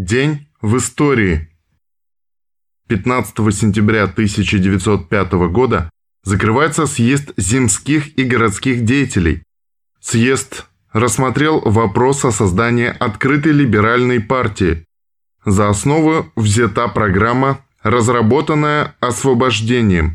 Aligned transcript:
День 0.00 0.46
в 0.62 0.76
истории. 0.76 1.48
15 2.86 3.34
сентября 3.52 4.04
1905 4.04 5.32
года 5.50 5.90
закрывается 6.22 6.86
съезд 6.86 7.32
земских 7.36 8.16
и 8.16 8.22
городских 8.22 8.84
деятелей. 8.84 9.42
Съезд 10.00 10.66
рассмотрел 10.92 11.58
вопрос 11.62 12.24
о 12.24 12.30
создании 12.30 12.86
открытой 12.86 13.50
либеральной 13.50 14.20
партии. 14.20 14.84
За 15.44 15.68
основу 15.68 16.30
взята 16.36 16.86
программа, 16.86 17.66
разработанная 17.82 18.94
освобождением. 19.00 20.14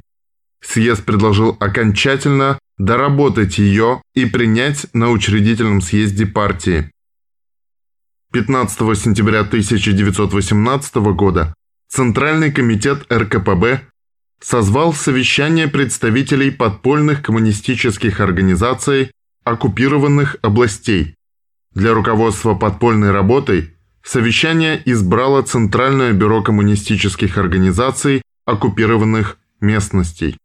Съезд 0.61 1.03
предложил 1.03 1.57
окончательно 1.59 2.57
доработать 2.77 3.57
ее 3.57 4.01
и 4.13 4.23
принять 4.23 4.85
на 4.93 5.09
учредительном 5.09 5.81
съезде 5.81 6.25
партии. 6.25 6.92
15 8.33 8.79
сентября 8.97 9.41
1918 9.41 10.95
года 11.13 11.53
Центральный 11.87 12.51
комитет 12.51 13.05
РКПБ 13.13 13.81
созвал 14.41 14.93
совещание 14.93 15.67
представителей 15.67 16.49
подпольных 16.49 17.21
коммунистических 17.21 18.19
организаций 18.21 19.11
оккупированных 19.43 20.37
областей. 20.41 21.13
Для 21.75 21.93
руководства 21.93 22.55
подпольной 22.55 23.11
работой 23.11 23.75
совещание 24.01 24.81
избрало 24.83 25.43
Центральное 25.43 26.11
бюро 26.11 26.41
коммунистических 26.41 27.37
организаций 27.37 28.23
оккупированных 28.47 29.37
местностей. 29.61 30.39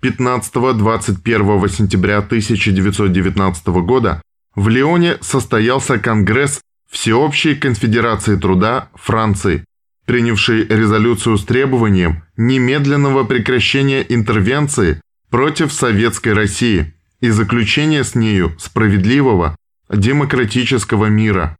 15-21 0.00 1.68
сентября 1.68 2.16
1919 2.18 3.66
года 3.84 4.22
в 4.56 4.68
Лионе 4.68 5.18
состоялся 5.20 5.98
Конгресс 5.98 6.60
Всеобщей 6.90 7.54
конфедерации 7.54 8.36
труда 8.36 8.88
Франции, 8.94 9.64
принявший 10.06 10.66
резолюцию 10.66 11.36
с 11.36 11.44
требованием 11.44 12.22
немедленного 12.36 13.24
прекращения 13.24 14.04
интервенции 14.08 15.00
против 15.28 15.72
Советской 15.72 16.32
России 16.32 16.94
и 17.20 17.28
заключения 17.28 18.02
с 18.02 18.14
нею 18.14 18.56
справедливого 18.58 19.56
демократического 19.90 21.06
мира. 21.06 21.56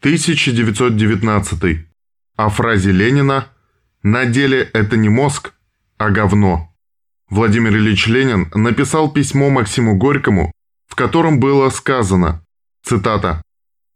1919. 0.00 1.86
О 2.36 2.48
фразе 2.48 2.92
Ленина 2.92 3.48
«На 4.02 4.24
деле 4.24 4.62
это 4.72 4.96
не 4.96 5.10
мозг, 5.10 5.52
а 5.98 6.08
говно». 6.08 6.74
Владимир 7.28 7.76
Ильич 7.76 8.06
Ленин 8.06 8.50
написал 8.54 9.12
письмо 9.12 9.50
Максиму 9.50 9.96
Горькому 9.96 10.52
котором 11.00 11.40
было 11.40 11.70
сказано, 11.70 12.42
цитата, 12.84 13.40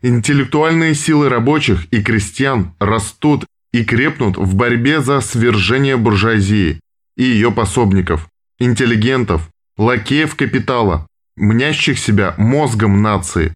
«Интеллектуальные 0.00 0.94
силы 0.94 1.28
рабочих 1.28 1.86
и 1.92 2.02
крестьян 2.02 2.74
растут 2.78 3.44
и 3.72 3.84
крепнут 3.84 4.38
в 4.38 4.54
борьбе 4.54 5.02
за 5.02 5.20
свержение 5.20 5.98
буржуазии 5.98 6.80
и 7.16 7.22
ее 7.22 7.52
пособников, 7.52 8.30
интеллигентов, 8.58 9.50
лакеев 9.76 10.34
капитала, 10.34 11.06
мнящих 11.36 11.98
себя 11.98 12.34
мозгом 12.38 13.02
нации. 13.02 13.52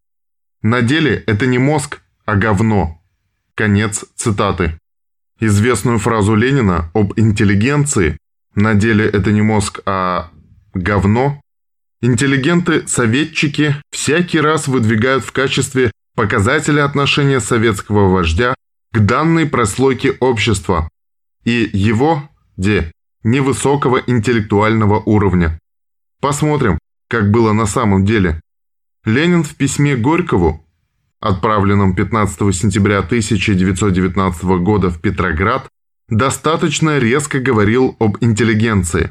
На 0.61 0.83
деле 0.83 1.25
это 1.27 1.47
не 1.47 1.59
мозг, 1.59 2.03
а 2.27 2.35
говно». 2.35 3.01
Конец 3.55 4.05
цитаты. 4.15 4.79
Известную 5.41 5.99
фразу 5.99 6.35
Ленина 6.35 6.91
об 6.93 7.15
интеллигенции 7.17 8.19
«на 8.55 8.75
деле 8.75 9.07
это 9.07 9.33
не 9.33 9.41
мозг, 9.41 9.81
а 9.87 10.31
говно» 10.75 11.41
Интеллигенты-советчики 12.01 13.75
всякий 13.91 14.41
раз 14.41 14.69
выдвигают 14.69 15.25
в 15.25 15.33
качестве 15.33 15.91
показателя 16.15 16.85
отношения 16.85 17.41
советского 17.41 18.09
вождя 18.09 18.55
к 18.93 19.01
данной 19.01 19.47
прослойке 19.47 20.13
общества 20.21 20.89
и 21.45 21.69
его, 21.73 22.29
де, 22.57 22.93
невысокого 23.25 24.01
интеллектуального 24.07 25.01
уровня. 25.01 25.59
Посмотрим, 26.21 26.79
как 27.09 27.33
было 27.33 27.53
на 27.53 27.67
самом 27.67 28.05
деле. 28.05 28.41
Ленин 29.05 29.43
в 29.43 29.57
письме 29.57 29.97
Горькову, 29.97 30.65
отправленном 31.21 31.97
15 31.97 32.55
сентября 32.55 32.99
1919 32.99 34.45
года 34.63 34.91
в 34.91 35.01
Петроград, 35.01 35.67
достаточно 36.09 36.99
резко 36.99 37.41
говорил 37.41 37.97
об 37.99 38.19
интеллигенции 38.21 39.11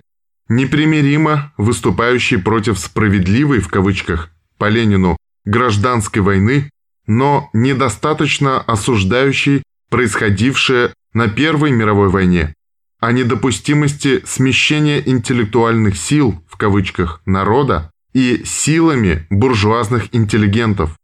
непримиримо 0.49 1.53
выступающий 1.57 2.37
против 2.37 2.79
«справедливой» 2.79 3.59
в 3.59 3.67
кавычках 3.67 4.29
по 4.57 4.69
Ленину 4.69 5.17
гражданской 5.45 6.21
войны, 6.21 6.69
но 7.05 7.49
недостаточно 7.53 8.59
осуждающий 8.59 9.63
происходившее 9.89 10.93
на 11.13 11.27
Первой 11.27 11.71
мировой 11.71 12.09
войне, 12.09 12.53
о 12.99 13.11
недопустимости 13.11 14.23
смещения 14.25 14.99
интеллектуальных 14.99 15.97
сил 15.97 16.43
в 16.49 16.57
кавычках 16.57 17.21
народа 17.25 17.91
и 18.13 18.43
силами 18.45 19.27
буржуазных 19.29 20.13
интеллигентов, 20.15 20.97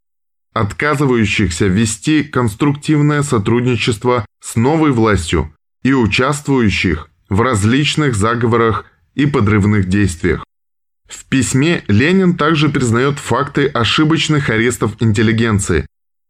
отказывающихся 0.53 1.67
вести 1.67 2.23
конструктивное 2.23 3.23
сотрудничество 3.23 4.25
с 4.41 4.55
новой 4.55 4.91
властью 4.91 5.53
и 5.83 5.93
участвующих 5.93 7.09
в 7.29 7.41
различных 7.41 8.15
заговорах 8.15 8.85
и 9.15 9.25
подрывных 9.25 9.87
действиях. 9.87 10.43
В 11.07 11.25
письме 11.25 11.83
Ленин 11.87 12.35
также 12.35 12.69
признает 12.69 13.19
факты 13.19 13.67
ошибочных 13.67 14.49
арестов 14.49 14.95
интеллигенции, 14.99 15.85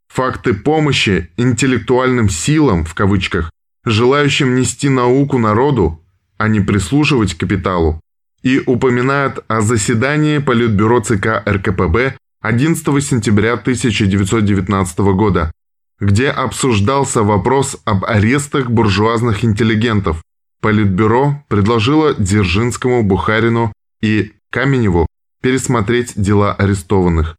факты 0.07 0.53
помощи 0.53 1.29
интеллектуальным 1.37 2.29
силам, 2.29 2.83
в 2.83 2.93
кавычках, 2.93 3.51
желающим 3.85 4.55
нести 4.55 4.89
науку 4.89 5.37
народу, 5.37 6.01
а 6.37 6.47
не 6.47 6.59
прислушивать 6.59 7.35
капиталу, 7.35 8.01
и 8.41 8.61
упоминает 8.65 9.39
о 9.47 9.61
заседании 9.61 10.39
Политбюро 10.39 10.99
ЦК 10.99 11.41
РКПБ 11.47 12.17
11 12.41 13.03
сентября 13.03 13.53
1919 13.53 14.99
года, 15.15 15.51
где 15.99 16.29
обсуждался 16.29 17.23
вопрос 17.23 17.77
об 17.85 18.03
арестах 18.03 18.69
буржуазных 18.69 19.45
интеллигентов, 19.45 20.21
Политбюро 20.63 21.43
предложило 21.49 22.13
Дзержинскому, 22.13 23.03
Бухарину 23.03 23.73
и 24.01 24.31
Каменеву 24.49 25.07
пересмотреть 25.41 26.13
дела 26.15 26.53
арестованных. 26.53 27.35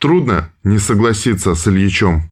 Трудно 0.00 0.50
не 0.62 0.78
согласиться 0.78 1.54
с 1.54 1.68
Ильичом. 1.68 2.30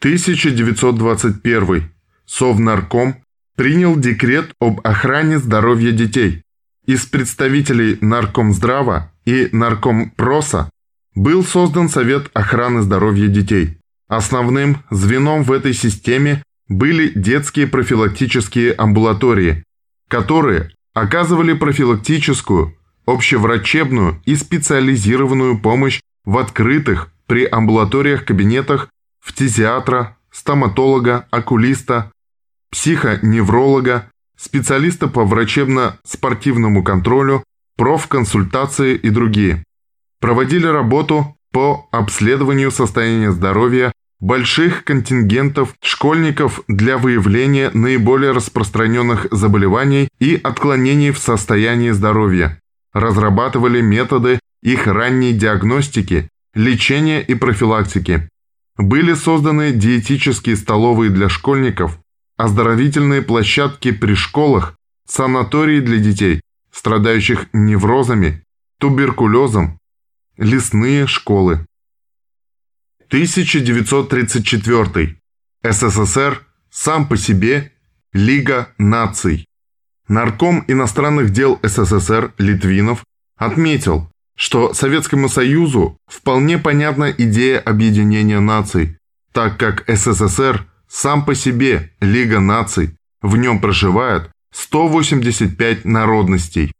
1921. 0.00 1.90
Совнарком 2.26 3.16
принял 3.56 3.96
декрет 3.96 4.52
об 4.60 4.86
охране 4.86 5.38
здоровья 5.38 5.92
детей. 5.92 6.42
Из 6.84 7.06
представителей 7.06 7.96
Наркомздрава 8.02 9.10
и 9.24 9.48
Наркомпроса 9.52 10.68
был 11.14 11.42
создан 11.44 11.88
Совет 11.88 12.30
охраны 12.34 12.82
здоровья 12.82 13.28
детей. 13.28 13.78
Основным 14.08 14.82
звеном 14.90 15.44
в 15.44 15.52
этой 15.52 15.72
системе 15.72 16.42
были 16.78 17.12
детские 17.14 17.66
профилактические 17.66 18.72
амбулатории, 18.72 19.64
которые 20.08 20.70
оказывали 20.94 21.52
профилактическую, 21.52 22.76
общеврачебную 23.06 24.20
и 24.24 24.36
специализированную 24.36 25.60
помощь 25.60 26.00
в 26.24 26.38
открытых 26.38 27.10
при 27.26 27.46
амбулаториях 27.46 28.24
кабинетах 28.24 28.88
фтизиатра, 29.20 30.16
стоматолога, 30.30 31.26
окулиста, 31.30 32.12
психоневролога, 32.70 34.10
специалиста 34.36 35.08
по 35.08 35.24
врачебно-спортивному 35.24 36.82
контролю, 36.82 37.44
профконсультации 37.76 38.96
и 38.96 39.10
другие. 39.10 39.64
Проводили 40.20 40.66
работу 40.66 41.36
по 41.52 41.88
обследованию 41.92 42.70
состояния 42.70 43.32
здоровья 43.32 43.92
больших 44.22 44.84
контингентов 44.84 45.74
школьников 45.82 46.62
для 46.68 46.96
выявления 46.96 47.70
наиболее 47.74 48.30
распространенных 48.30 49.26
заболеваний 49.32 50.08
и 50.20 50.36
отклонений 50.36 51.10
в 51.10 51.18
состоянии 51.18 51.90
здоровья, 51.90 52.60
разрабатывали 52.92 53.80
методы 53.80 54.38
их 54.62 54.86
ранней 54.86 55.32
диагностики, 55.32 56.28
лечения 56.54 57.20
и 57.20 57.34
профилактики. 57.34 58.28
Были 58.78 59.14
созданы 59.14 59.72
диетические 59.72 60.56
столовые 60.56 61.10
для 61.10 61.28
школьников, 61.28 61.98
оздоровительные 62.36 63.22
площадки 63.22 63.90
при 63.90 64.14
школах, 64.14 64.76
санатории 65.08 65.80
для 65.80 65.98
детей, 65.98 66.42
страдающих 66.70 67.48
неврозами, 67.52 68.44
туберкулезом, 68.78 69.80
лесные 70.36 71.08
школы. 71.08 71.66
1934. 73.12 75.16
СССР 75.62 76.42
сам 76.70 77.06
по 77.06 77.18
себе 77.18 77.72
Лига 78.14 78.68
наций. 78.78 79.44
Нарком 80.08 80.64
иностранных 80.66 81.28
дел 81.28 81.60
СССР 81.62 82.32
Литвинов 82.38 83.04
отметил, 83.36 84.10
что 84.34 84.72
Советскому 84.72 85.28
Союзу 85.28 85.98
вполне 86.06 86.56
понятна 86.56 87.10
идея 87.10 87.58
объединения 87.58 88.40
наций, 88.40 88.96
так 89.32 89.58
как 89.58 89.84
СССР 89.86 90.66
сам 90.88 91.26
по 91.26 91.34
себе 91.34 91.92
Лига 92.00 92.40
наций, 92.40 92.96
в 93.20 93.36
нем 93.36 93.60
проживает 93.60 94.30
185 94.54 95.84
народностей. 95.84 96.72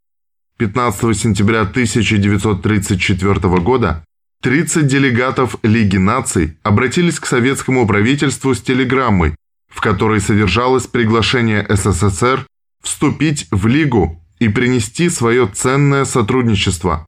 15 0.56 1.14
сентября 1.14 1.60
1934 1.60 3.34
года 3.58 4.02
30 4.42 4.88
делегатов 4.88 5.54
Лиги 5.62 5.98
наций 5.98 6.56
обратились 6.64 7.20
к 7.20 7.26
советскому 7.26 7.86
правительству 7.86 8.54
с 8.54 8.60
телеграммой, 8.60 9.36
в 9.68 9.80
которой 9.80 10.20
содержалось 10.20 10.88
приглашение 10.88 11.64
СССР 11.68 12.44
вступить 12.82 13.46
в 13.52 13.68
Лигу 13.68 14.20
и 14.40 14.48
принести 14.48 15.08
свое 15.10 15.46
ценное 15.46 16.04
сотрудничество. 16.04 17.06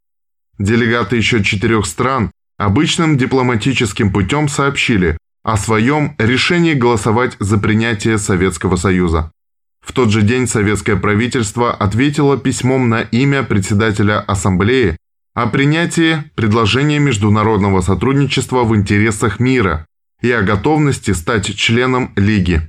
Делегаты 0.61 1.17
еще 1.17 1.43
четырех 1.43 1.87
стран 1.87 2.31
обычным 2.57 3.19
дипломатическим 3.19 4.13
путем 4.13 4.49
сообщили 4.49 5.19
о 5.43 5.57
своем 5.57 6.15
решении 6.19 6.75
голосовать 6.75 7.37
за 7.41 7.59
принятие 7.59 8.19
Советского 8.19 8.77
Союза. 8.77 9.33
В 9.81 9.93
тот 9.93 10.11
же 10.11 10.23
день 10.23 10.47
советское 10.47 10.95
правительство 10.95 11.75
ответило 11.75 12.39
письмом 12.39 12.89
на 12.89 13.01
имя 13.03 13.43
председателя 13.43 14.21
Ассамблеи 14.21 14.97
о 15.35 15.49
принятии 15.49 16.31
предложения 16.37 17.01
международного 17.01 17.81
сотрудничества 17.81 18.63
в 18.63 18.75
интересах 18.77 19.41
мира 19.41 19.87
и 20.23 20.31
о 20.31 20.43
готовности 20.43 21.11
стать 21.11 21.55
членом 21.57 22.13
Лиги. 22.15 22.63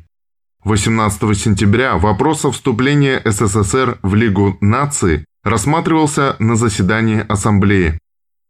18 0.64 1.38
сентября 1.38 1.98
вопрос 1.98 2.44
о 2.44 2.52
вступлении 2.52 3.22
СССР 3.24 4.00
в 4.02 4.16
Лигу 4.16 4.58
наций 4.62 5.26
рассматривался 5.44 6.36
на 6.40 6.56
заседании 6.56 7.24
Ассамблеи. 7.30 8.00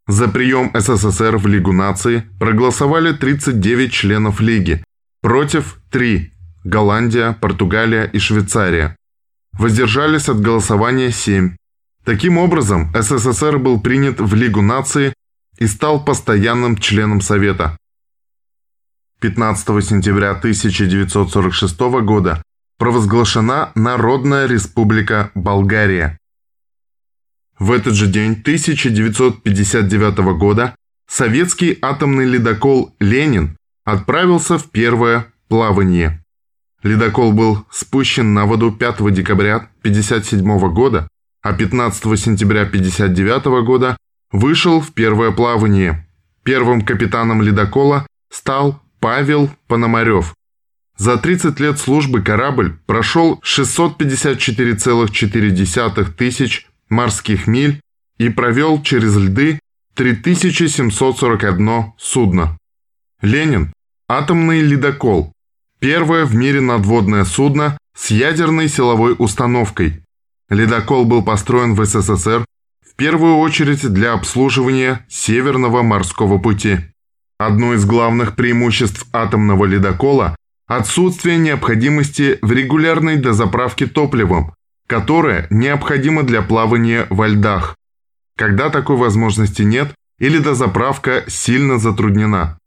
За 0.07 0.29
прием 0.29 0.71
СССР 0.73 1.35
в 1.35 1.45
Лигу 1.45 1.73
наций 1.73 2.23
проголосовали 2.39 3.11
39 3.11 3.91
членов 3.91 4.39
Лиги, 4.39 4.81
против 5.21 5.79
3– 5.91 6.31
Голландия, 6.63 7.33
Португалия 7.41 8.05
и 8.05 8.19
Швейцария. 8.19 8.95
Воздержались 9.57 10.29
от 10.29 10.39
голосования 10.39 11.11
7. 11.11 11.55
Таким 12.05 12.37
образом, 12.37 12.93
СССР 12.93 13.57
был 13.57 13.81
принят 13.81 14.21
в 14.21 14.35
Лигу 14.35 14.61
наций 14.61 15.13
и 15.57 15.65
стал 15.65 16.05
постоянным 16.05 16.77
членом 16.77 17.19
Совета. 17.19 17.77
15 19.21 19.83
сентября 19.83 20.31
1946 20.31 21.79
года 22.03 22.43
провозглашена 22.77 23.71
Народная 23.73 24.45
Республика 24.45 25.31
Болгария. 25.33 26.19
В 27.57 27.71
этот 27.71 27.95
же 27.95 28.05
день 28.05 28.33
1959 28.33 30.37
года 30.37 30.75
советский 31.07 31.75
атомный 31.81 32.25
ледокол 32.25 32.93
«Ленин» 32.99 33.57
отправился 33.83 34.59
в 34.59 34.69
первое 34.69 35.33
плавание. 35.47 36.23
Ледокол 36.83 37.33
был 37.33 37.65
спущен 37.71 38.35
на 38.35 38.45
воду 38.45 38.71
5 38.71 39.11
декабря 39.11 39.55
1957 39.81 40.71
года, 40.71 41.07
а 41.45 41.53
15 41.53 42.19
сентября 42.19 42.63
1959 42.63 43.63
года 43.63 43.95
вышел 44.31 44.81
в 44.81 44.91
первое 44.93 45.29
плавание. 45.29 46.07
Первым 46.41 46.81
капитаном 46.81 47.43
ледокола 47.43 48.07
стал 48.31 48.81
Павел 48.99 49.51
Пономарев. 49.67 50.33
За 50.97 51.17
30 51.17 51.59
лет 51.59 51.77
службы 51.77 52.23
корабль 52.23 52.79
прошел 52.87 53.39
654,4 53.45 56.11
тысяч 56.13 56.67
морских 56.89 57.45
миль 57.45 57.79
и 58.17 58.29
провел 58.29 58.81
через 58.81 59.15
льды 59.15 59.59
3741 59.93 61.93
судно. 61.99 62.57
Ленин– 63.21 63.71
атомный 64.09 64.61
ледокол, 64.61 65.31
первое 65.79 66.25
в 66.25 66.33
мире 66.33 66.59
надводное 66.59 67.23
судно 67.23 67.77
с 67.95 68.09
ядерной 68.09 68.67
силовой 68.67 69.13
установкой. 69.15 70.04
Ледокол 70.49 71.05
был 71.05 71.23
построен 71.23 71.73
в 71.73 71.83
СССР 71.85 72.45
в 72.87 72.95
первую 72.95 73.37
очередь 73.37 73.91
для 73.91 74.13
обслуживания 74.13 75.05
Северного 75.09 75.81
морского 75.81 76.37
пути. 76.37 76.79
Одно 77.37 77.73
из 77.73 77.85
главных 77.85 78.35
преимуществ 78.35 79.07
атомного 79.11 79.65
ледокола– 79.65 80.35
отсутствие 80.67 81.37
необходимости 81.37 82.39
в 82.41 82.51
регулярной 82.51 83.17
дозаправке 83.17 83.87
топливом, 83.87 84.53
которое 84.87 85.47
необходимо 85.49 86.23
для 86.23 86.41
плавания 86.41 87.07
во 87.09 87.27
льдах. 87.27 87.75
Когда 88.37 88.69
такой 88.69 88.97
возможности 88.97 89.63
нет 89.63 89.93
или 90.19 90.37
дозаправка 90.37 91.23
сильно 91.27 91.79
затруднена. 91.79 92.57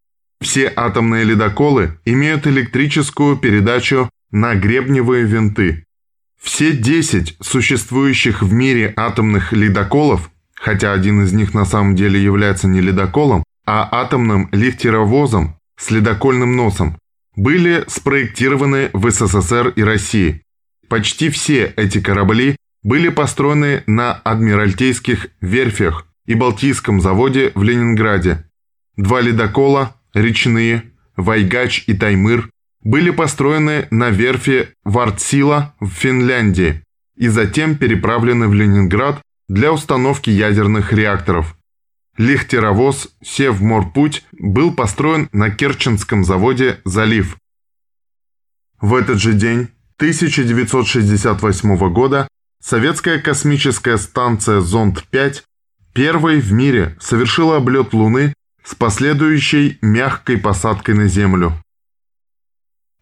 Все 0.41 0.73
атомные 0.75 1.25
ледоколы 1.25 1.99
имеют 2.05 2.47
электрическую 2.47 3.37
передачу 3.37 4.11
на 4.31 4.55
гребневые 4.55 5.25
винты. 5.25 5.85
Все 6.41 6.73
10 6.73 7.37
существующих 7.41 8.43
в 8.43 8.53
мире 8.53 8.93
атомных 8.97 9.53
ледоколов, 9.53 10.31
хотя 10.55 10.93
один 10.93 11.23
из 11.23 11.33
них 11.33 11.55
на 11.55 11.65
самом 11.65 11.97
деле 11.97 12.23
является 12.23 12.69
не 12.69 12.81
ледоколом, 12.81 13.45
а 13.67 13.89
атомным 13.91 14.49
лифтеровозом 14.53 15.57
с 15.77 15.91
ледокольным 15.91 16.57
носом, 16.57 16.99
были 17.37 17.85
спроектированы 17.87 18.91
в 18.93 19.11
СССР 19.11 19.69
и 19.77 19.83
России. 19.83 20.43
Почти 20.89 21.29
все 21.29 21.73
эти 21.77 22.01
корабли 22.01 22.57
были 22.83 23.09
построены 23.11 23.83
на 23.87 24.13
Адмиралтейских 24.13 25.29
верфях 25.41 26.07
и 26.27 26.35
Балтийском 26.35 27.01
заводе 27.01 27.53
в 27.55 27.63
Ленинграде. 27.63 28.45
Два 28.97 29.21
ледокола, 29.21 29.97
речные, 30.15 30.85
Вайгач 31.17 31.85
и 31.87 31.95
Таймыр, 31.95 32.51
были 32.89 33.11
построены 33.11 33.87
на 33.91 34.09
верфи 34.09 34.71
Вартсила 34.83 35.75
в 35.79 35.89
Финляндии 35.89 36.83
и 37.17 37.29
затем 37.29 37.77
переправлены 37.77 38.49
в 38.49 38.55
Ленинград 38.55 39.21
для 39.47 39.73
установки 39.73 40.31
ядерных 40.31 40.91
реакторов. 40.95 41.55
Лихтеровоз 42.17 43.11
«Севморпуть» 43.23 44.25
был 44.33 44.73
построен 44.73 45.29
на 45.33 45.51
Керченском 45.51 46.25
заводе 46.25 46.81
«Залив». 46.87 47.37
В 48.81 48.95
этот 48.95 49.19
же 49.19 49.35
день, 49.35 49.69
1968 49.99 51.93
года, 51.93 52.27
советская 52.63 53.21
космическая 53.21 53.99
станция 53.99 54.61
«Зонд-5» 54.61 55.43
первой 55.93 56.41
в 56.41 56.53
мире 56.53 56.97
совершила 57.01 57.59
облет 57.59 57.93
Луны 57.93 58.33
с 58.65 58.75
последующей 58.75 59.77
мягкой 59.83 60.39
посадкой 60.39 60.95
на 60.95 61.07
Землю. 61.07 61.53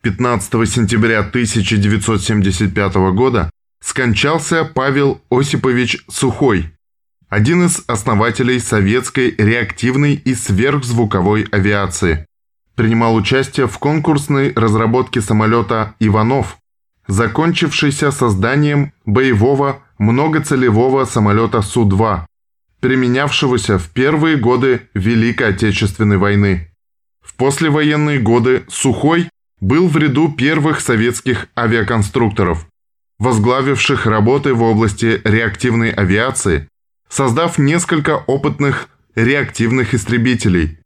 15 0.07 0.53
сентября 0.71 1.19
1975 1.19 2.95
года 3.13 3.51
скончался 3.83 4.65
Павел 4.65 5.21
Осипович 5.33 6.05
Сухой– 6.09 6.73
один 7.29 7.67
из 7.67 7.83
основателей 7.89 8.61
советской 8.61 9.35
реактивной 9.37 10.15
и 10.15 10.37
сверхзвуковой 10.37 11.43
авиации. 11.51 12.25
Принимал 12.77 13.17
участие 13.17 13.67
в 13.67 13.79
конкурсной 13.79 14.53
разработке 14.55 15.21
самолета 15.21 15.97
«Иванов», 15.99 16.57
закончившейся 17.09 18.13
созданием 18.13 18.93
боевого 19.07 19.83
многоцелевого 19.99 21.05
самолета 21.05 21.63
Су-2, 21.63 22.27
применявшегося 22.79 23.81
в 23.81 23.89
первые 23.91 24.37
годы 24.37 24.83
Великой 24.95 25.49
Отечественной 25.49 26.19
войны. 26.19 26.71
В 27.21 27.35
послевоенные 27.35 28.21
годы 28.21 28.67
Сухой 28.69 29.29
был 29.61 29.89
в 29.89 29.97
ряду 29.97 30.33
первых 30.33 30.81
советских 30.81 31.49
авиаконструкторов, 31.57 32.67
возглавивших 33.19 34.07
работы 34.07 34.55
в 34.55 34.63
области 34.63 35.21
реактивной 35.25 35.91
авиации 35.91 36.69
создав 37.09 37.59
несколько 37.59 38.17
опытных 38.17 38.89
реактивных 39.15 39.95
истребителей. 39.95 40.79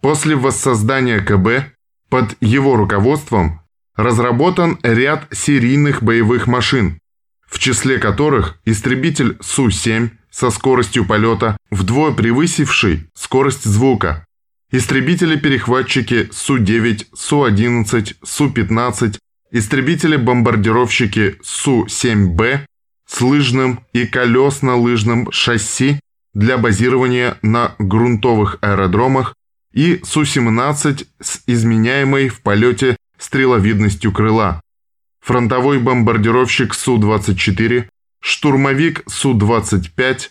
После 0.00 0.36
воссоздания 0.36 1.20
КБ 1.20 1.72
под 2.08 2.36
его 2.40 2.76
руководством 2.76 3.60
разработан 3.96 4.78
ряд 4.82 5.26
серийных 5.32 6.02
боевых 6.02 6.46
машин, 6.46 6.98
в 7.46 7.58
числе 7.58 7.98
которых 7.98 8.58
истребитель 8.64 9.36
Су-7 9.40 10.10
со 10.30 10.50
скоростью 10.50 11.06
полета 11.06 11.56
вдвое 11.70 12.12
превысивший 12.12 13.08
скорость 13.14 13.64
звука, 13.64 14.26
истребители-перехватчики 14.72 16.30
Су-9, 16.32 17.06
Су-11, 17.14 18.16
Су-15, 18.24 19.18
истребители-бомбардировщики 19.52 21.38
Су-7Б 21.42 22.66
с 23.06 23.20
лыжным 23.20 23.84
и 23.92 24.06
колесно-лыжным 24.06 25.30
шасси 25.30 26.00
для 26.32 26.56
базирования 26.56 27.36
на 27.42 27.74
грунтовых 27.78 28.56
аэродромах 28.62 29.34
и 29.74 30.00
Су-17 30.02 31.06
с 31.20 31.42
изменяемой 31.46 32.28
в 32.28 32.40
полете 32.40 32.96
стреловидностью 33.18 34.10
крыла, 34.10 34.62
фронтовой 35.20 35.78
бомбардировщик 35.80 36.72
Су-24, 36.72 37.88
штурмовик 38.20 39.02
Су-25, 39.06 40.30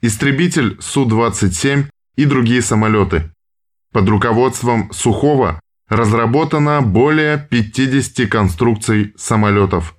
истребитель 0.00 0.76
Су-27 0.80 1.86
и 2.14 2.24
другие 2.24 2.62
самолеты. 2.62 3.30
Под 3.92 4.08
руководством 4.08 4.92
Сухого 4.92 5.60
разработано 5.88 6.80
более 6.80 7.38
50 7.38 8.28
конструкций 8.30 9.12
самолетов. 9.16 9.96